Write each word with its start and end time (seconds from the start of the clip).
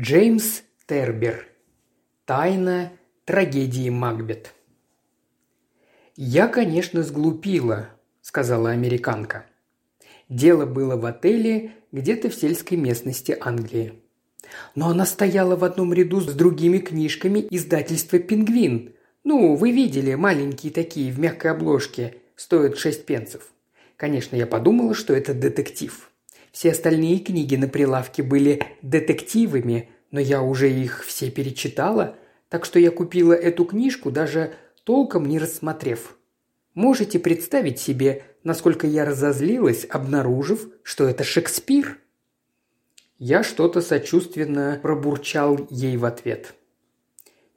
Джеймс 0.00 0.62
Тербер. 0.86 1.48
Тайна 2.24 2.92
трагедии 3.24 3.88
Макбет. 3.88 4.54
«Я, 6.14 6.46
конечно, 6.46 7.02
сглупила»,– 7.02 7.88
сказала 8.20 8.70
американка. 8.70 9.46
Дело 10.28 10.66
было 10.66 10.94
в 10.94 11.04
отеле 11.04 11.72
где-то 11.90 12.30
в 12.30 12.36
сельской 12.36 12.78
местности 12.78 13.36
Англии. 13.40 13.94
Но 14.76 14.90
она 14.90 15.04
стояла 15.04 15.56
в 15.56 15.64
одном 15.64 15.92
ряду 15.92 16.20
с 16.20 16.32
другими 16.32 16.78
книжками 16.78 17.44
издательства 17.50 18.20
«Пингвин». 18.20 18.94
Ну, 19.24 19.56
вы 19.56 19.72
видели, 19.72 20.14
маленькие 20.14 20.72
такие, 20.72 21.10
в 21.10 21.18
мягкой 21.18 21.50
обложке, 21.50 22.18
стоят 22.36 22.78
шесть 22.78 23.04
пенсов. 23.04 23.52
Конечно, 23.96 24.36
я 24.36 24.46
подумала, 24.46 24.94
что 24.94 25.12
это 25.12 25.34
детектив. 25.34 26.08
Все 26.58 26.72
остальные 26.72 27.20
книги 27.20 27.54
на 27.54 27.68
прилавке 27.68 28.24
были 28.24 28.60
детективами, 28.82 29.90
но 30.10 30.18
я 30.18 30.42
уже 30.42 30.68
их 30.68 31.04
все 31.04 31.30
перечитала, 31.30 32.16
так 32.48 32.64
что 32.64 32.80
я 32.80 32.90
купила 32.90 33.32
эту 33.32 33.64
книжку, 33.64 34.10
даже 34.10 34.54
толком 34.82 35.26
не 35.26 35.38
рассмотрев. 35.38 36.18
Можете 36.74 37.20
представить 37.20 37.78
себе, 37.78 38.24
насколько 38.42 38.88
я 38.88 39.04
разозлилась, 39.04 39.86
обнаружив, 39.88 40.68
что 40.82 41.06
это 41.06 41.22
Шекспир? 41.22 41.98
Я 43.20 43.44
что-то 43.44 43.80
сочувственно 43.80 44.80
пробурчал 44.82 45.64
ей 45.70 45.96
в 45.96 46.04
ответ. 46.04 46.54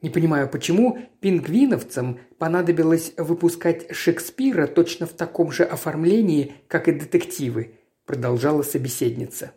Не 0.03 0.11
понимаю, 0.11 0.47
почему 0.47 0.99
пингвиновцам 1.21 2.19
понадобилось 2.37 3.13
выпускать 3.17 3.95
Шекспира 3.95 4.67
точно 4.67 5.07
в 5.07 5.13
таком 5.13 5.51
же 5.51 5.63
оформлении, 5.63 6.53
как 6.67 6.87
и 6.87 6.91
детективы, 6.91 7.79
продолжала 8.05 8.61
собеседница. 8.61 9.51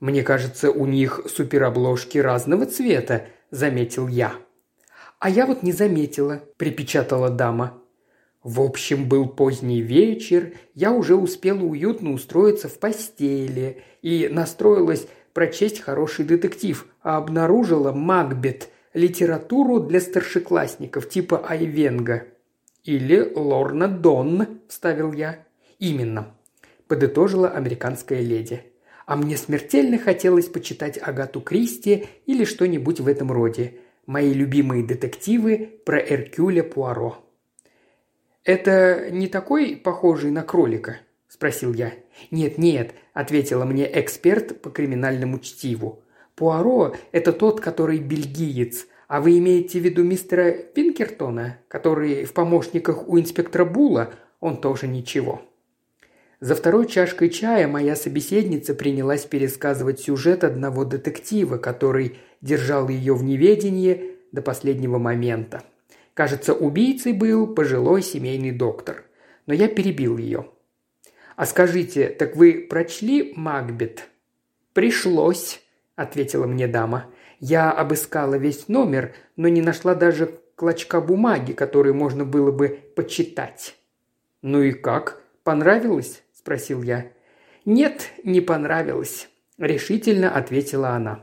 Мне 0.00 0.22
кажется, 0.22 0.70
у 0.70 0.86
них 0.86 1.22
суперобложки 1.26 2.18
разного 2.18 2.66
цвета, 2.66 3.26
заметил 3.50 4.08
я. 4.08 4.34
А 5.18 5.30
я 5.30 5.46
вот 5.46 5.62
не 5.62 5.72
заметила, 5.72 6.42
припечатала 6.56 7.30
дама. 7.30 7.80
В 8.42 8.60
общем, 8.60 9.08
был 9.08 9.26
поздний 9.26 9.80
вечер, 9.80 10.52
я 10.74 10.92
уже 10.92 11.16
успела 11.16 11.62
уютно 11.62 12.12
устроиться 12.12 12.68
в 12.68 12.78
постели 12.78 13.82
и 14.02 14.28
настроилась 14.30 15.06
прочесть 15.32 15.80
хороший 15.80 16.26
детектив, 16.26 16.86
а 17.02 17.16
обнаружила 17.16 17.92
Макбет, 17.92 18.68
литературу 18.92 19.80
для 19.80 20.00
старшеклассников 20.00 21.08
типа 21.08 21.46
Айвенга. 21.48 22.24
«Или 22.84 23.32
Лорна 23.34 23.88
Донн»,– 23.88 24.60
вставил 24.68 25.12
я. 25.12 25.38
«Именно»,– 25.78 26.34
подытожила 26.94 27.50
американская 27.50 28.20
леди. 28.20 28.62
«А 29.04 29.16
мне 29.16 29.36
смертельно 29.36 29.98
хотелось 29.98 30.46
почитать 30.46 30.96
Агату 31.02 31.40
Кристи 31.40 32.06
или 32.24 32.44
что-нибудь 32.44 33.00
в 33.00 33.08
этом 33.08 33.32
роде. 33.32 33.80
Мои 34.06 34.32
любимые 34.32 34.84
детективы 34.84 35.80
про 35.84 35.98
Эркюля 35.98 36.62
Пуаро». 36.62 37.16
«Это 38.44 39.10
не 39.10 39.26
такой 39.26 39.74
похожий 39.74 40.30
на 40.30 40.42
кролика?»– 40.42 40.98
спросил 41.28 41.74
я. 41.74 41.92
«Нет-нет»,– 42.30 42.94
ответила 43.12 43.64
мне 43.64 43.90
эксперт 43.92 44.62
по 44.62 44.70
криминальному 44.70 45.40
чтиву. 45.40 46.04
«Пуаро– 46.36 46.94
это 47.10 47.32
тот, 47.32 47.60
который 47.60 47.98
бельгиец, 47.98 48.86
а 49.08 49.20
вы 49.20 49.38
имеете 49.38 49.80
в 49.80 49.82
виду 49.82 50.04
мистера 50.04 50.52
Пинкертона, 50.52 51.58
который 51.66 52.24
в 52.24 52.32
помощниках 52.32 53.08
у 53.08 53.18
инспектора 53.18 53.64
Була, 53.64 54.12
он 54.38 54.60
тоже 54.60 54.86
ничего». 54.86 55.42
За 56.44 56.54
второй 56.54 56.86
чашкой 56.86 57.30
чая 57.30 57.66
моя 57.66 57.96
собеседница 57.96 58.74
принялась 58.74 59.24
пересказывать 59.24 60.00
сюжет 60.00 60.44
одного 60.44 60.84
детектива, 60.84 61.56
который 61.56 62.18
держал 62.40 62.88
ее 62.88 63.14
в 63.14 63.24
неведении 63.24 64.16
до 64.32 64.42
последнего 64.42 64.98
момента– 64.98 65.62
Кажется, 66.14 66.54
убийцей 66.54 67.12
был 67.12 67.48
пожилой 67.48 68.00
семейный 68.00 68.52
доктор. 68.52 69.04
Но 69.46 69.52
я 69.52 69.68
перебил 69.68 70.16
ее. 70.16 70.46
«А 71.36 71.44
скажите, 71.44 72.08
так 72.08 72.36
вы 72.36 72.66
прочли 72.70 73.32
Макбет?» 73.36 74.08
«Пришлось»,– 74.72 75.60
ответила 75.96 76.46
мне 76.46 76.68
дама. 76.68 77.06
«Я 77.40 77.72
обыскала 77.72 78.36
весь 78.36 78.68
номер, 78.68 79.12
но 79.36 79.48
не 79.48 79.60
нашла 79.60 79.96
даже 79.96 80.38
клочка 80.54 81.00
бумаги, 81.00 81.52
который 81.52 81.92
можно 81.92 82.24
было 82.24 82.52
бы 82.52 82.68
почитать». 82.94 83.76
«Ну 84.40 84.62
и 84.62 84.70
как? 84.70 85.20
Понравилось?»– 85.42 86.22
спросил 86.44 86.82
я. 86.82 87.06
«Нет, 87.64 88.10
не 88.22 88.42
понравилось»,– 88.42 89.30
решительно 89.58 90.30
ответила 90.30 90.90
она. 90.90 91.22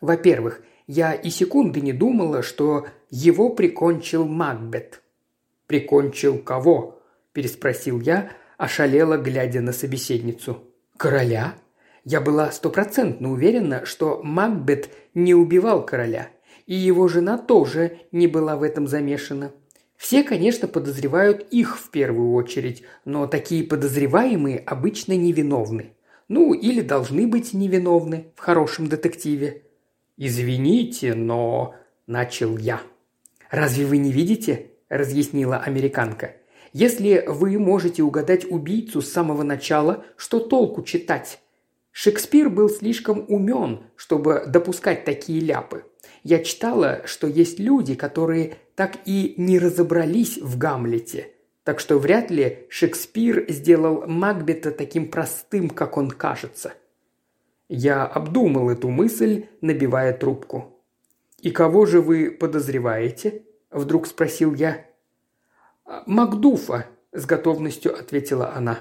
«Во-первых, 0.00 0.62
я 0.86 1.12
и 1.12 1.28
секунды 1.28 1.82
не 1.82 1.92
думала, 1.92 2.42
что 2.42 2.86
его 3.10 3.50
прикончил 3.50 4.26
Макбет. 4.26 5.02
«Прикончил 5.66 6.38
кого?»– 6.38 7.02
переспросил 7.34 8.00
я, 8.00 8.30
ошалела, 8.56 9.18
глядя 9.18 9.60
на 9.60 9.72
собеседницу. 9.74 10.64
«Короля?» 10.96 11.54
Я 12.04 12.22
была 12.22 12.50
стопроцентно 12.50 13.30
уверена, 13.30 13.84
что 13.84 14.22
Макбет 14.24 14.88
не 15.12 15.34
убивал 15.34 15.84
короля, 15.84 16.30
и 16.64 16.74
его 16.74 17.08
жена 17.08 17.36
тоже 17.36 17.98
не 18.10 18.26
была 18.26 18.56
в 18.56 18.62
этом 18.62 18.86
замешана. 18.86 19.52
Все, 20.00 20.22
конечно, 20.22 20.66
подозревают 20.66 21.46
их 21.50 21.78
в 21.78 21.90
первую 21.90 22.32
очередь, 22.32 22.84
но 23.04 23.26
такие 23.26 23.62
подозреваемые 23.62 24.58
обычно 24.60 25.12
невиновны. 25.14 25.92
Ну, 26.26 26.54
или 26.54 26.80
должны 26.80 27.26
быть 27.26 27.52
невиновны 27.52 28.32
в 28.34 28.40
хорошем 28.40 28.86
детективе. 28.86 29.64
«Извините, 30.16 31.12
но...»– 31.12 31.74
начал 32.06 32.56
я. 32.56 32.80
«Разве 33.50 33.84
вы 33.84 33.98
не 33.98 34.10
видите?»– 34.10 34.70
разъяснила 34.88 35.58
американка. 35.58 36.34
«Если 36.72 37.22
вы 37.26 37.58
можете 37.58 38.02
угадать 38.02 38.50
убийцу 38.50 39.02
с 39.02 39.12
самого 39.12 39.42
начала, 39.42 40.06
что 40.16 40.40
толку 40.40 40.82
читать? 40.82 41.40
Шекспир 41.92 42.48
был 42.48 42.70
слишком 42.70 43.26
умен, 43.28 43.82
чтобы 43.96 44.44
допускать 44.46 45.04
такие 45.04 45.40
ляпы. 45.40 45.84
Я 46.22 46.42
читала, 46.42 47.02
что 47.04 47.26
есть 47.26 47.58
люди, 47.58 47.94
которые 47.94 48.56
так 48.74 48.98
и 49.06 49.34
не 49.36 49.58
разобрались 49.58 50.38
в 50.38 50.58
Гамлете. 50.58 51.28
Так 51.64 51.80
что 51.80 51.98
вряд 51.98 52.30
ли 52.30 52.66
Шекспир 52.68 53.46
сделал 53.48 54.06
Макбета 54.06 54.70
таким 54.70 55.10
простым, 55.10 55.70
как 55.70 55.96
он 55.96 56.10
кажется. 56.10 56.72
Я 57.68 58.04
обдумал 58.04 58.70
эту 58.70 58.88
мысль, 58.88 59.46
набивая 59.60 60.12
трубку. 60.12 60.76
«И 61.40 61.50
кого 61.50 61.86
же 61.86 62.00
вы 62.00 62.30
подозреваете?»– 62.30 63.44
вдруг 63.70 64.06
спросил 64.06 64.54
я. 64.54 64.84
«Макдуфа»,– 66.06 66.86
с 67.12 67.24
готовностью 67.26 67.96
ответила 67.98 68.52
она. 68.54 68.80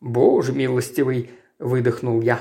«Боже 0.00 0.52
милостивый!»– 0.52 1.30
выдохнул 1.58 2.20
я. 2.22 2.40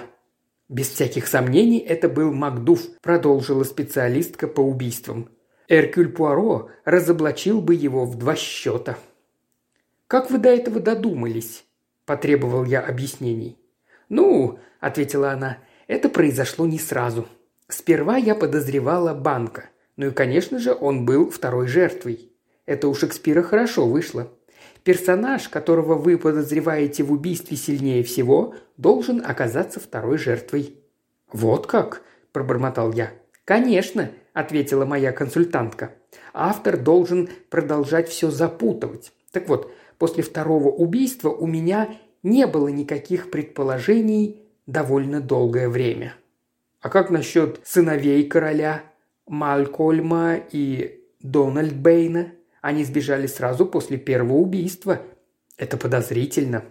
«Без 0.72 0.88
всяких 0.88 1.28
сомнений 1.28 1.80
это 1.80 2.08
был 2.08 2.32
Макдуф»,– 2.32 2.80
продолжила 3.02 3.66
специалистка 3.66 4.48
по 4.48 4.62
убийствам. 4.62 5.28
Эркюль 5.68 6.08
Пуаро 6.08 6.70
разоблачил 6.86 7.62
бы 7.62 7.76
его 7.76 8.06
в 8.06 8.18
два 8.18 8.38
счета. 8.38 8.98
«Как 10.08 10.32
вы 10.32 10.38
до 10.38 10.48
этого 10.48 10.80
додумались?»– 10.80 11.66
потребовал 12.06 12.64
я 12.64 12.80
объяснений. 12.80 13.60
«Ну»,– 14.08 14.60
ответила 14.80 15.34
она, 15.34 15.58
это 15.88 16.08
произошло 16.08 16.66
не 16.66 16.80
сразу. 16.80 17.28
Сперва 17.68 18.16
я 18.16 18.34
подозревала 18.34 19.14
банка. 19.14 19.66
Ну 19.98 20.08
и, 20.08 20.12
конечно 20.12 20.58
же, 20.58 20.74
он 20.74 21.06
был 21.06 21.30
второй 21.30 21.68
жертвой. 21.68 22.32
Это 22.66 22.88
у 22.88 22.94
Шекспира 22.94 23.42
хорошо 23.42 23.86
вышло. 23.86 24.32
Персонаж, 24.84 25.50
которого 25.50 25.96
вы 25.96 26.18
подозреваете 26.18 27.04
в 27.04 27.12
убийстве 27.12 27.58
сильнее 27.58 28.04
всего, 28.04 28.56
должен 28.78 29.24
оказаться 29.26 29.80
второй 29.80 30.18
жертвой. 30.18 30.76
«Вот 31.32 31.68
как?»– 31.68 32.02
пробормотал 32.32 32.92
я. 32.92 33.12
«Конечно»,– 33.46 34.12
ответила 34.34 34.86
моя 34.86 35.12
консультантка. 35.12 35.94
«Автор 36.34 36.78
должен 36.78 37.30
продолжать 37.50 38.10
все 38.10 38.32
запутывать. 38.32 39.12
Так 39.32 39.48
вот, 39.48 39.72
после 39.98 40.24
второго 40.24 40.70
убийства 40.70 41.30
у 41.30 41.48
меня 41.48 41.96
не 42.24 42.48
было 42.48 42.68
никаких 42.68 43.32
предположений 43.32 44.42
довольно 44.68 45.22
долгое 45.22 45.70
время. 45.70 46.16
А 46.82 46.90
как 46.90 47.10
насчет 47.10 47.60
сыновей 47.64 48.28
короля 48.28 48.84
Малькольма 49.28 50.38
и 50.52 51.04
Дональд 51.20 51.76
Бейна? 51.76 52.32
Они 52.62 52.86
сбежали 52.86 53.28
сразу 53.28 53.66
после 53.66 53.98
первого 53.98 54.38
убийства. 54.38 55.02
Это 55.58 55.78
подозрительно. 55.78 56.64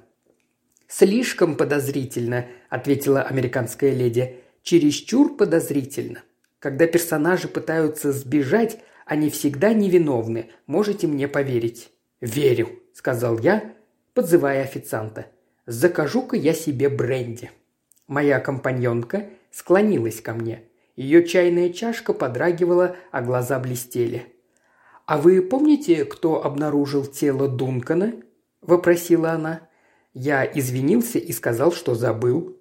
«Слишком 0.87 1.56
подозрительно»,– 1.56 2.46
ответила 2.69 3.22
американская 3.22 3.92
леди. 3.92 4.38
«Чересчур 4.62 5.37
подозрительно. 5.37 6.22
Когда 6.58 6.87
персонажи 6.87 7.48
пытаются 7.48 8.12
сбежать, 8.12 8.78
они 9.06 9.31
всегда 9.31 9.72
невиновны, 9.72 10.50
можете 10.66 11.06
мне 11.06 11.28
поверить». 11.28 11.90
«Верю»,– 12.20 12.70
сказал 12.92 13.38
я, 13.38 13.72
подзывая 14.14 14.62
официанта. 14.62 15.26
«Закажу-ка 15.66 16.37
я 16.37 16.52
себе 16.52 16.88
бренди». 16.88 17.50
Моя 18.06 18.40
компаньонка 18.40 19.31
склонилась 19.52 20.20
ко 20.20 20.34
мне. 20.34 20.64
Ее 20.96 21.25
чайная 21.25 21.70
чашка 21.70 22.12
подрагивала, 22.12 22.96
а 23.12 23.22
глаза 23.22 23.58
блестели. 23.60 24.26
«А 25.11 25.19
вы 25.19 25.43
помните, 25.43 26.05
кто 26.05 26.45
обнаружил 26.45 27.05
тело 27.05 27.49
Дункана?»– 27.49 28.15
вопросила 28.62 29.33
она. 29.33 29.62
Я 30.15 30.45
извинился 30.45 31.19
и 31.19 31.33
сказал, 31.33 31.73
что 31.73 31.97
забыл. 31.97 32.57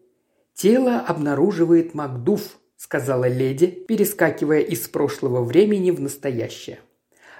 «Тело 0.56 0.98
обнаруживает 0.98 1.94
Макдуф»,– 1.94 2.57
сказала 2.75 3.28
леди, 3.28 3.68
перескакивая 3.68 4.62
из 4.62 4.88
прошлого 4.88 5.44
времени 5.44 5.92
в 5.92 6.01
настоящее. 6.01 6.80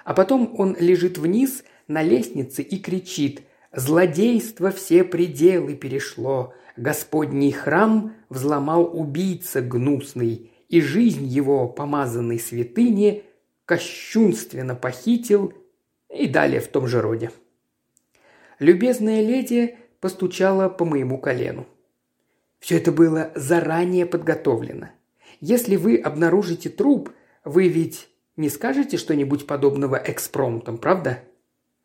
А 0.04 0.14
потом 0.14 0.54
он 0.56 0.76
лежит 0.78 1.18
вниз 1.18 1.64
на 1.88 2.04
лестнице 2.04 2.62
и 2.62 2.78
кричит 2.78 3.42
«Злодейство 3.74 4.70
все 4.70 5.02
пределы 5.02 5.74
перешло, 5.74 6.54
Господний 6.76 7.50
храм 7.50 8.14
взломал 8.28 8.88
убийца 8.96 9.60
гнусный, 9.60 10.52
и 10.68 10.80
жизнь 10.80 11.26
его, 11.26 11.66
помазанной 11.66 12.38
святыне, 12.38 13.24
кощунственно 13.70 14.74
похитил 14.74 15.54
и 16.12 16.26
далее 16.26 16.60
в 16.60 16.66
том 16.66 16.88
же 16.88 17.00
роде. 17.00 17.30
Любезная 18.58 19.22
леди 19.22 19.78
постучала 20.00 20.68
по 20.68 20.84
моему 20.84 21.18
колену. 21.18 21.68
Все 22.58 22.78
это 22.78 22.90
было 22.90 23.30
заранее 23.36 24.06
подготовлено. 24.06 24.88
Если 25.40 25.76
вы 25.76 25.98
обнаружите 25.98 26.68
труп, 26.68 27.12
вы 27.44 27.68
ведь 27.68 28.08
не 28.36 28.48
скажете 28.48 28.96
что-нибудь 28.96 29.46
подобного 29.46 30.02
экспромтом, 30.04 30.76
правда? 30.76 31.20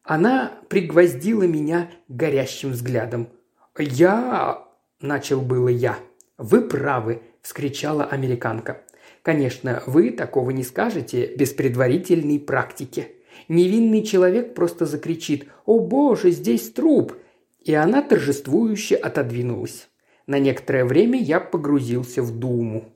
Она 0.01 0.57
пригвоздила 0.69 1.43
меня 1.43 1.91
горящим 2.07 2.71
взглядом. 2.71 3.29
«Я...»– 3.77 4.67
начал 5.01 5.39
было 5.39 5.67
я. 5.67 5.99
«Вы 6.39 6.61
правы»,– 6.61 7.21
вскричала 7.43 8.05
американка. 8.05 8.81
«Конечно, 9.25 9.81
вы 9.88 10.12
такого 10.12 10.51
не 10.51 10.63
скажете 10.63 11.36
без 11.36 11.51
предварительной 11.51 12.39
практики. 12.39 13.07
Невинный 13.48 14.04
человек 14.04 14.54
просто 14.54 14.86
закричит 14.86 15.48
«О 15.66 15.80
боже, 15.80 16.30
здесь 16.30 16.69
труп!» 16.69 17.16
И 17.63 17.74
она 17.74 18.04
торжествующе 18.04 18.95
отодвинулась. 18.95 19.88
На 20.27 20.38
некоторое 20.38 20.86
время 20.86 21.19
я 21.19 21.39
погрузился 21.39 22.22
в 22.22 22.38
думу. 22.38 22.94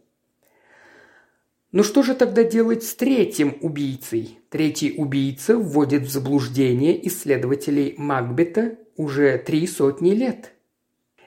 Ну 1.72 1.82
что 1.82 2.04
же 2.04 2.14
тогда 2.14 2.44
делать 2.44 2.84
с 2.84 2.94
третьим 2.94 3.58
убийцей? 3.62 4.38
Третий 4.50 4.94
убийца 4.96 5.58
вводит 5.58 6.04
в 6.04 6.12
заблуждение 6.12 7.08
исследователей 7.08 7.96
Макбета 7.98 8.78
уже 8.98 9.40
три 9.40 9.66
сотни 9.66 10.12
лет. 10.12 10.54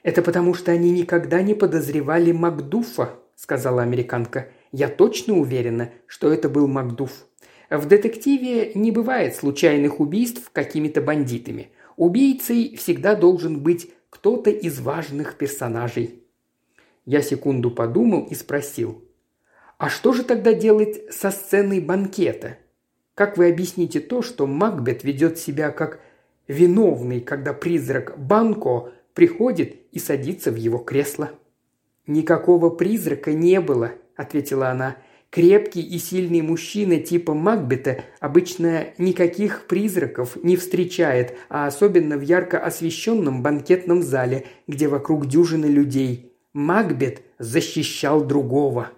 «Это 0.04 0.22
потому, 0.22 0.54
что 0.54 0.70
они 0.70 0.92
никогда 0.92 1.42
не 1.42 1.54
подозревали 1.54 2.30
Макдуфа»,– 2.30 3.18
сказала 3.34 3.82
американка. 3.82 4.46
«Я 4.72 4.88
точно 4.88 5.38
уверена, 5.38 5.90
что 6.06 6.32
это 6.32 6.48
был 6.48 6.66
Макдуф. 6.66 7.26
В 7.70 7.86
детективе 7.86 8.72
не 8.74 8.90
бывает 8.90 9.36
случайных 9.36 10.00
убийств 10.00 10.50
какими-то 10.52 11.00
бандитами. 11.00 11.70
Убийцей 11.96 12.76
всегда 12.76 13.14
должен 13.14 13.60
быть 13.60 13.90
кто-то 14.10 14.50
из 14.50 14.80
важных 14.80 15.36
персонажей». 15.36 16.22
Я 17.04 17.22
секунду 17.22 17.70
подумал 17.70 18.26
и 18.26 18.34
спросил– 18.34 19.04
а 19.82 19.88
что 19.88 20.12
же 20.12 20.22
тогда 20.22 20.52
делать 20.52 21.12
со 21.12 21.32
сценой 21.32 21.80
банкета? 21.80 22.56
Как 23.16 23.36
вы 23.36 23.48
объясните 23.48 23.98
то, 23.98 24.22
что 24.22 24.46
Макбет 24.46 25.02
ведет 25.02 25.38
себя 25.38 25.72
как 25.72 25.98
виновный, 26.46 27.20
когда 27.20 27.52
призрак 27.52 28.16
Банко 28.16 28.92
приходит 29.12 29.74
и 29.90 29.98
садится 29.98 30.52
в 30.52 30.54
его 30.54 30.78
кресло? 30.78 31.32
«Никакого 32.06 32.70
призрака 32.70 33.32
не 33.32 33.60
было»,– 33.60 33.90
ответила 34.16 34.70
она. 34.70 34.96
«Крепкий 35.30 35.80
и 35.80 35.98
сильный 35.98 36.42
мужчина 36.42 36.98
типа 36.98 37.32
Макбета 37.32 38.02
обычно 38.20 38.88
никаких 38.98 39.66
призраков 39.66 40.36
не 40.42 40.56
встречает, 40.56 41.36
а 41.48 41.66
особенно 41.66 42.18
в 42.18 42.20
ярко 42.20 42.58
освещенном 42.58 43.42
банкетном 43.42 44.02
зале, 44.02 44.44
где 44.68 44.88
вокруг 44.88 45.26
дюжины 45.26 45.66
людей. 45.66 46.32
Макбет 46.52 47.22
защищал 47.38 48.24
другого». 48.24 48.90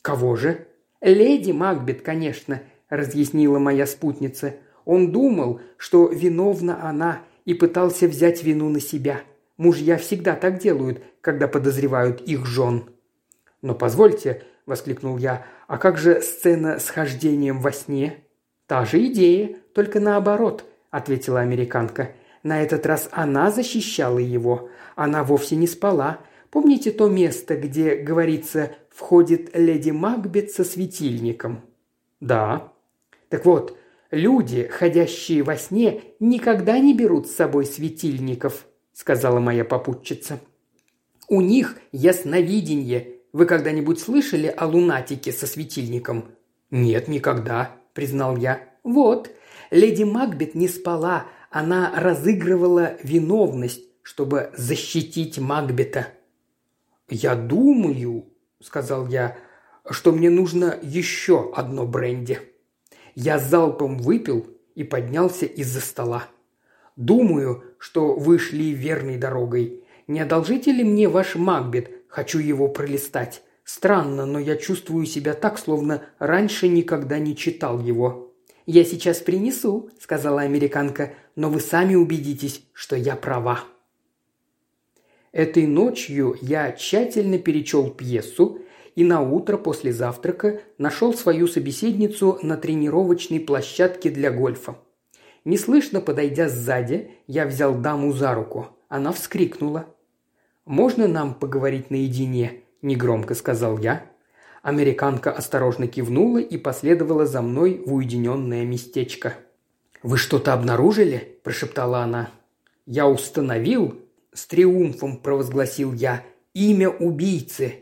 «Кого 0.00 0.36
же?» 0.36 0.66
«Леди 1.00 1.50
Макбет, 1.50 2.02
конечно»,– 2.02 2.62
разъяснила 2.88 3.58
моя 3.58 3.86
спутница. 3.86 4.54
«Он 4.84 5.10
думал, 5.10 5.60
что 5.76 6.08
виновна 6.08 6.88
она 6.88 7.22
и 7.44 7.54
пытался 7.54 8.06
взять 8.06 8.42
вину 8.42 8.68
на 8.68 8.80
себя. 8.80 9.22
Мужья 9.56 9.96
всегда 9.96 10.36
так 10.36 10.58
делают, 10.58 11.02
когда 11.20 11.48
подозревают 11.48 12.20
их 12.20 12.46
жен». 12.46 12.84
«Но 13.62 13.74
позвольте»,– 13.74 14.42
воскликнул 14.70 15.18
я,– 15.18 15.44
«а 15.66 15.76
как 15.76 15.98
же 15.98 16.22
сцена 16.22 16.78
с 16.78 16.88
хождением 16.88 17.60
во 17.60 17.72
сне?» 17.72 18.24
«Та 18.66 18.84
же 18.84 19.04
идея, 19.06 19.56
только 19.74 20.00
наоборот»,– 20.00 20.64
ответила 20.90 21.40
американка. 21.40 22.12
«На 22.42 22.62
этот 22.62 22.86
раз 22.86 23.08
она 23.10 23.50
защищала 23.50 24.18
его. 24.18 24.70
Она 24.96 25.24
вовсе 25.24 25.56
не 25.56 25.66
спала. 25.66 26.20
Помните 26.50 26.90
то 26.90 27.08
место, 27.08 27.56
где 27.56 27.96
говорится 27.96 28.70
входит 28.88 29.56
леди 29.56 29.90
Макбет 29.90 30.52
со 30.52 30.64
светильником?» 30.64 31.62
«Да». 32.20 32.72
«Так 33.28 33.44
вот, 33.44 33.76
люди, 34.10 34.68
ходящие 34.68 35.42
во 35.42 35.56
сне, 35.56 36.02
никогда 36.20 36.78
не 36.78 36.94
берут 36.94 37.26
с 37.26 37.34
собой 37.34 37.66
светильников»,– 37.66 38.66
сказала 38.92 39.40
моя 39.40 39.64
попутчица. 39.64 40.40
«У 41.28 41.40
них 41.40 41.76
ясновидение. 41.92 43.19
Вы 43.32 43.46
когда-нибудь 43.46 44.00
слышали 44.00 44.46
о 44.46 44.66
лунатике 44.66 45.32
со 45.32 45.46
светильником?» 45.46 46.26
«Нет, 46.70 47.08
никогда»,– 47.08 47.76
признал 47.94 48.36
я. 48.36 48.60
«Вот, 48.82 49.30
леди 49.70 50.04
Макбет 50.04 50.54
не 50.54 50.68
спала, 50.68 51.26
она 51.50 51.92
разыгрывала 51.96 52.96
виновность, 53.02 53.82
чтобы 54.02 54.50
защитить 54.56 55.38
Макбета». 55.38 56.08
«Я 57.08 57.34
думаю»,– 57.34 58.26
сказал 58.60 59.08
я,– 59.08 59.36
«что 59.90 60.12
мне 60.12 60.30
нужно 60.30 60.78
еще 60.82 61.52
одно 61.54 61.86
бренди». 61.86 62.38
Я 63.14 63.38
залпом 63.38 63.98
выпил 63.98 64.46
и 64.74 64.84
поднялся 64.84 65.46
из-за 65.46 65.80
стола. 65.80 66.24
«Думаю, 66.96 67.64
что 67.78 68.14
вы 68.14 68.38
шли 68.38 68.72
верной 68.72 69.16
дорогой. 69.16 69.84
Не 70.06 70.20
одолжите 70.20 70.70
ли 70.72 70.84
мне 70.84 71.08
ваш 71.08 71.34
Макбет? 71.34 71.99
Хочу 72.10 72.40
его 72.40 72.68
пролистать. 72.68 73.42
Странно, 73.64 74.26
но 74.26 74.38
я 74.38 74.56
чувствую 74.56 75.06
себя 75.06 75.32
так, 75.32 75.58
словно 75.58 76.02
раньше 76.18 76.68
никогда 76.68 77.18
не 77.18 77.36
читал 77.36 77.80
его». 77.80 78.34
«Я 78.66 78.84
сейчас 78.84 79.18
принесу»,– 79.18 79.90
сказала 80.00 80.42
американка,– 80.42 81.14
«но 81.36 81.48
вы 81.48 81.60
сами 81.60 81.94
убедитесь, 81.94 82.62
что 82.72 82.94
я 82.94 83.16
права». 83.16 83.60
Этой 85.32 85.66
ночью 85.66 86.36
я 86.40 86.72
тщательно 86.72 87.38
перечел 87.38 87.90
пьесу 87.90 88.58
и 88.96 89.04
на 89.04 89.22
утро 89.22 89.56
после 89.56 89.92
завтрака 89.92 90.60
нашел 90.76 91.14
свою 91.14 91.46
собеседницу 91.46 92.38
на 92.42 92.56
тренировочной 92.56 93.40
площадке 93.40 94.10
для 94.10 94.30
гольфа. 94.30 94.76
Неслышно 95.44 96.00
подойдя 96.00 96.48
сзади, 96.48 97.12
я 97.26 97.46
взял 97.46 97.74
даму 97.74 98.12
за 98.12 98.34
руку. 98.34 98.68
Она 98.88 99.12
вскрикнула. 99.12 99.86
«Можно 100.66 101.08
нам 101.08 101.34
поговорить 101.34 101.90
наедине?»– 101.90 102.62
негромко 102.82 103.34
сказал 103.34 103.78
я. 103.78 104.04
Американка 104.62 105.32
осторожно 105.32 105.86
кивнула 105.86 106.38
и 106.38 106.58
последовала 106.58 107.26
за 107.26 107.42
мной 107.42 107.82
в 107.84 107.94
уединенное 107.94 108.64
местечко. 108.64 109.34
«Вы 110.02 110.18
что-то 110.18 110.52
обнаружили?»– 110.52 111.38
прошептала 111.44 112.00
она. 112.00 112.30
«Я 112.86 113.08
установил», 113.08 114.00
с 114.32 114.46
триумфом 114.46 115.16
провозгласил 115.16 115.92
я,– 115.92 116.24
имя 116.54 116.88
убийцы. 116.88 117.74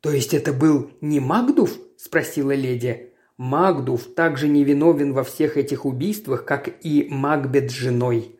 То 0.00 0.10
есть 0.10 0.34
это 0.34 0.52
был 0.52 0.90
не 1.00 1.20
Магдув? 1.20 1.78
спросила 1.96 2.52
леди. 2.52 3.12
Магдув 3.36 4.14
также 4.14 4.48
невиновен 4.48 5.12
во 5.12 5.24
всех 5.24 5.56
этих 5.56 5.86
убийствах, 5.86 6.44
как 6.44 6.68
и 6.84 7.06
Макбет 7.10 7.70
с 7.70 7.74
женой. 7.74 8.38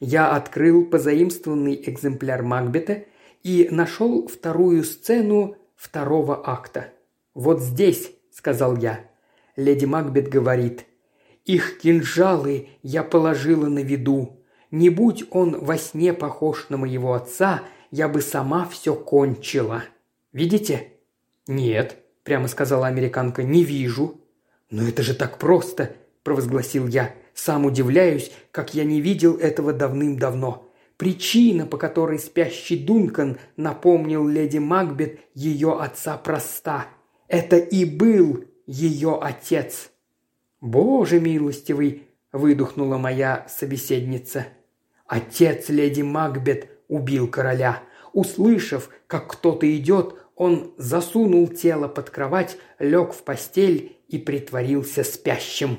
Я 0.00 0.32
открыл 0.34 0.86
позаимствованный 0.86 1.80
экземпляр 1.86 2.42
Макбета 2.42 3.04
и 3.42 3.68
нашел 3.70 4.26
вторую 4.28 4.82
сцену 4.82 5.56
второго 5.76 6.40
акта. 6.50 6.92
«Вот 7.34 7.60
здесь»,— 7.60 8.10
сказал 8.32 8.76
я. 8.78 9.00
Леди 9.56 9.84
Макбет 9.84 10.28
говорит, 10.28 10.86
«Их 11.44 11.78
кинжалы 11.80 12.68
я 12.82 13.02
положила 13.02 13.66
на 13.66 13.80
виду, 13.80 14.40
не 14.70 14.88
будь 14.88 15.24
он 15.30 15.58
во 15.62 15.76
сне 15.76 16.14
похож 16.14 16.70
на 16.70 16.78
моего 16.78 17.12
отца, 17.12 17.62
я 17.90 18.08
бы 18.08 18.22
сама 18.22 18.66
все 18.66 18.94
кончила. 18.94 19.84
Видите?» 20.32 20.92
«Нет»,– 21.46 21.96
прямо 22.22 22.48
сказала 22.48 22.86
американка,– 22.86 23.42
«не 23.44 23.64
вижу». 23.64 24.18
«Но 24.70 24.88
это 24.88 25.02
же 25.02 25.14
так 25.14 25.38
просто»,– 25.38 25.94
провозгласил 26.22 26.86
я. 26.86 27.12
«Сам 27.42 27.64
удивляюсь, 27.64 28.30
как 28.52 28.74
я 28.74 28.84
не 28.84 29.00
видел 29.00 29.38
этого 29.38 29.72
давным-давно. 29.72 30.70
Причина, 30.98 31.64
по 31.64 31.78
которой 31.78 32.18
спящий 32.18 32.76
Дункан 32.76 33.38
напомнил 33.56 34.28
леди 34.28 34.58
Макбет 34.58 35.20
ее 35.32 35.80
отца 35.80 36.18
проста. 36.18 36.88
это 37.28 37.56
и 37.56 37.86
был 37.86 38.44
ее 38.66 39.18
отец. 39.22 39.90
Боже 40.60 41.18
милостивый, 41.18 42.08
выдохнула 42.30 42.98
моя 42.98 43.46
собеседница. 43.48 44.48
Отец 45.06 45.70
леди 45.70 46.02
Макбет 46.02 46.68
убил 46.88 47.26
короля. 47.26 47.82
Услышав, 48.12 48.90
как 49.06 49.28
кто-то 49.28 49.64
идет, 49.74 50.14
он 50.36 50.74
засунул 50.76 51.48
тело 51.48 51.88
под 51.88 52.10
кровать, 52.10 52.58
лег 52.78 53.14
в 53.14 53.22
постель 53.22 53.96
и 54.08 54.18
притворился 54.18 55.04
спящим. 55.04 55.78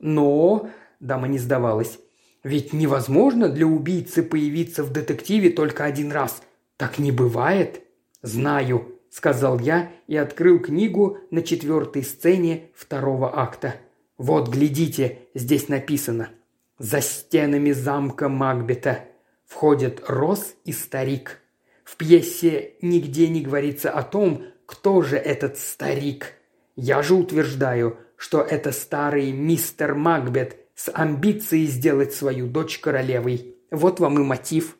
Но, 0.00 0.68
дама 0.98 1.28
не 1.28 1.38
сдавалась, 1.38 1.98
ведь 2.42 2.72
невозможно 2.72 3.48
для 3.48 3.66
убийцы 3.66 4.22
появиться 4.22 4.82
в 4.82 4.92
детективе 4.92 5.50
только 5.50 5.84
один 5.84 6.10
раз. 6.10 6.42
Так 6.76 6.98
не 6.98 7.12
бывает. 7.12 7.82
Знаю, 8.22 8.98
сказал 9.10 9.58
я 9.58 9.92
и 10.06 10.16
открыл 10.16 10.58
книгу 10.58 11.18
на 11.30 11.42
четвертой 11.42 12.02
сцене 12.02 12.70
второго 12.74 13.38
акта. 13.38 13.74
Вот, 14.16 14.48
глядите, 14.48 15.18
здесь 15.34 15.68
написано. 15.68 16.30
За 16.78 17.02
стенами 17.02 17.72
замка 17.72 18.28
Макбета 18.28 19.04
входят 19.46 20.02
Рос 20.06 20.54
и 20.64 20.72
старик. 20.72 21.40
В 21.84 21.96
пьесе 21.96 22.74
нигде 22.80 23.28
не 23.28 23.42
говорится 23.42 23.90
о 23.90 24.02
том, 24.02 24.44
кто 24.64 25.02
же 25.02 25.16
этот 25.16 25.58
старик. 25.58 26.34
Я 26.76 27.02
же 27.02 27.14
утверждаю, 27.14 27.98
что 28.20 28.42
это 28.42 28.70
старый 28.70 29.32
мистер 29.32 29.94
Макбет 29.94 30.58
с 30.74 30.90
амбицией 30.92 31.64
сделать 31.64 32.12
свою 32.12 32.48
дочь 32.48 32.78
королевой. 32.78 33.56
Вот 33.70 33.98
вам 33.98 34.20
и 34.20 34.22
мотив. 34.22 34.76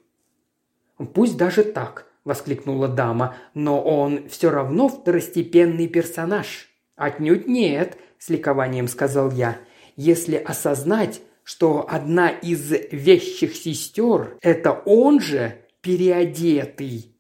Пусть 1.15 1.39
даже 1.39 1.65
так, 1.65 2.07
воскликнула 2.23 2.87
дама, 2.87 3.37
но 3.55 3.81
он 3.83 4.29
все 4.29 4.51
равно 4.51 4.91
второстепенный 4.91 5.89
персонаж. 5.89 6.69
Отнюдь 6.97 7.49
нет, 7.49 7.97
с 8.19 8.29
ликованием 8.29 8.89
сказал 8.89 9.31
я. 9.31 9.57
Если 9.97 10.37
осознать, 10.37 11.23
что 11.43 11.87
одна 11.89 12.29
из 12.29 12.71
вещих 12.93 13.57
сестер– 13.57 14.37
это 14.43 14.73
он 14.85 15.19
же 15.19 15.63
переодетый. 15.81 17.17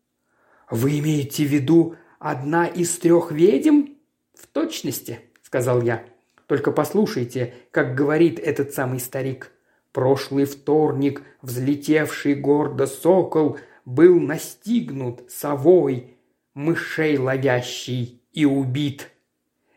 Вы 0.70 0.98
имеете 0.98 1.46
в 1.46 1.48
виду 1.48 1.96
одна 2.18 2.66
из 2.66 2.98
трех 2.98 3.32
ведьм? 3.32 3.94
В 4.34 4.46
точности, 4.48 5.20
сказал 5.42 5.80
я. 5.80 6.04
Только 6.50 6.73
послушайте, 6.73 7.54
как 7.71 7.95
говорит 7.95 8.40
этот 8.40 8.75
самый 8.75 8.99
старик. 8.99 9.52
Прошлый 9.92 10.47
вторник 10.47 11.23
взлетевший 11.42 12.35
гордо 12.35 12.88
сокол 12.88 13.59
был 13.85 14.19
настигнут 14.19 15.30
совой, 15.30 16.16
мышей 16.54 17.19
ловящий 17.19 18.21
и 18.33 18.47
убит. 18.47 19.12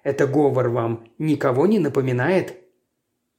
Это 0.01 0.25
говор 0.25 0.70
вам 0.70 1.08
никого 1.20 1.68
не 1.68 1.77
напоминает?» 1.77 2.56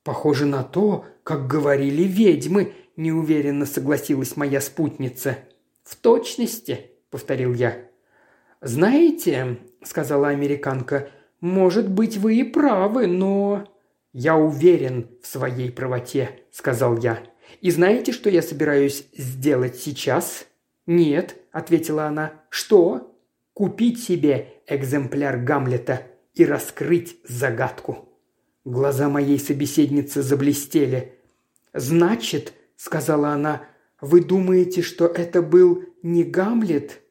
«Похоже 0.05 0.47
на 0.47 0.63
то, 0.63 1.05
как 1.25 1.49
говорили 1.49 2.05
ведьмы»,– 2.05 2.73
неуверенно 2.97 3.67
согласилась 3.67 4.37
моя 4.37 4.61
спутница. 4.61 5.39
«В 5.83 5.97
точности»,– 5.97 6.93
повторил 7.11 7.53
я. 7.53 7.79
«Знаете»,– 8.61 9.59
сказала 9.83 10.29
американка,– 10.29 11.11
«может 11.45 11.91
быть, 11.91 12.17
вы 12.17 12.37
и 12.37 12.43
правы, 12.43 13.07
но...» 13.07 13.69
«Я 14.15 14.35
уверен 14.35 15.11
в 15.23 15.27
своей 15.27 15.71
правоте»,– 15.71 16.41
сказал 16.51 16.97
я. 16.97 17.23
«И 17.61 17.71
знаете, 17.71 18.13
что 18.13 18.31
я 18.31 18.41
собираюсь 18.41 19.05
сделать 19.15 19.77
сейчас?» 19.77 20.47
«Нет»,– 20.87 21.37
ответила 21.53 22.07
она. 22.07 22.33
«Что?» 22.49 23.15
«Купить 23.53 24.03
себе 24.03 24.55
экземпляр 24.67 25.37
Гамлета 25.37 26.07
и 26.33 26.47
раскрыть 26.47 27.19
загадку». 27.29 28.09
Глаза 28.65 29.11
моей 29.11 29.39
собеседницы 29.39 30.23
заблестели. 30.23 31.13
«Значит»,– 31.75 32.55
сказала 32.77 33.33
она,– 33.33 33.67
«вы 34.01 34.25
думаете, 34.25 34.81
что 34.81 35.05
это 35.05 35.43
был 35.43 35.85
не 36.03 36.25
Гамлет?» 36.25 37.03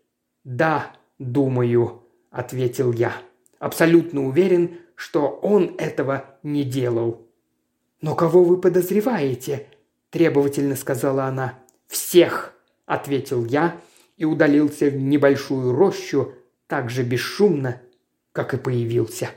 «Да, 0.44 0.92
думаю»,– 1.20 2.02
ответил 2.32 2.92
я. 2.94 3.14
«Абсолютно 3.64 4.28
уверен, 4.28 4.80
что 4.94 5.40
он 5.42 5.76
этого 5.78 6.38
не 6.44 6.66
делал». 6.66 7.26
«Но 8.02 8.14
кого 8.14 8.44
вы 8.44 8.60
подозреваете?»– 8.60 9.68
требовательно 10.10 10.76
сказала 10.76 11.24
она. 11.24 11.60
«Всех!»– 11.88 12.54
ответил 12.86 13.46
я 13.46 13.78
и 14.18 14.26
удалился 14.26 14.90
в 14.90 14.98
небольшую 14.98 15.74
рощу 15.74 16.34
так 16.68 16.90
же 16.90 17.04
бесшумно, 17.04 17.82
как 18.34 18.54
и 18.54 18.58
появился. 18.58 19.30